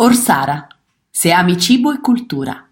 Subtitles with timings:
[0.00, 0.64] Orsara,
[1.10, 2.64] se ami cibo e cultura.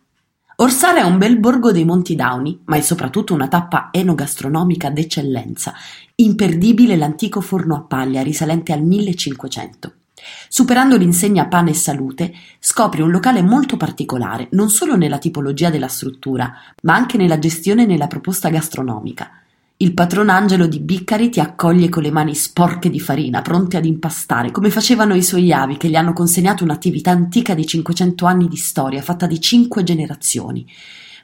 [0.58, 5.74] Orsara è un bel borgo dei Monti Dauni, ma è soprattutto una tappa enogastronomica d'eccellenza,
[6.14, 9.92] imperdibile l'antico forno a paglia risalente al 1500.
[10.48, 15.88] Superando l'insegna pane e salute, scopri un locale molto particolare, non solo nella tipologia della
[15.88, 19.45] struttura, ma anche nella gestione e nella proposta gastronomica.
[19.78, 23.84] Il patron Angelo di Biccari ti accoglie con le mani sporche di farina, pronte ad
[23.84, 28.48] impastare, come facevano i suoi avi che gli hanno consegnato un'attività antica di 500 anni
[28.48, 30.66] di storia, fatta di cinque generazioni.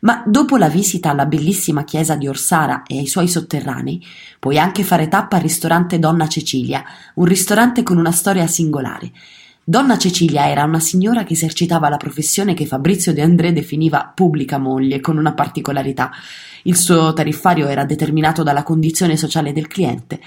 [0.01, 4.05] Ma dopo la visita alla bellissima chiesa di Orsara e ai suoi sotterranei,
[4.39, 9.13] puoi anche fare tappa al ristorante Donna Cecilia, un ristorante con una storia singolare.
[9.65, 14.59] Donna Cecilia era una signora che esercitava la professione che Fabrizio De André definiva pubblica
[14.59, 16.11] moglie, con una particolarità.
[16.65, 20.19] Il suo tariffario era determinato dalla condizione sociale del cliente.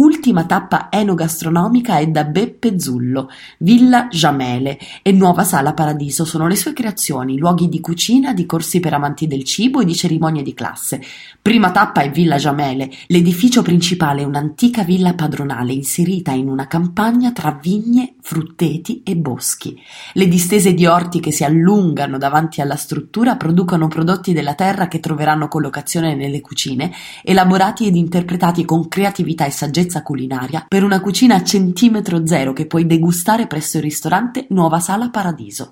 [0.00, 6.56] Ultima tappa enogastronomica è da Beppe Zullo, Villa Jamele e Nuova Sala Paradiso sono le
[6.56, 10.54] sue creazioni, luoghi di cucina, di corsi per amanti del cibo e di cerimonie di
[10.54, 11.02] classe.
[11.42, 17.30] Prima tappa è Villa Jamele, l'edificio principale è un'antica villa padronale inserita in una campagna
[17.32, 19.76] tra vigne, frutteti e boschi.
[20.12, 25.00] Le distese di orti che si allungano davanti alla struttura producono prodotti della terra che
[25.00, 26.92] troveranno collocazione nelle cucine,
[27.24, 32.66] elaborati ed interpretati con creatività e saggezza culinaria per una cucina a centimetro zero che
[32.66, 35.66] puoi degustare presso il ristorante Nuova Sala Paradiso.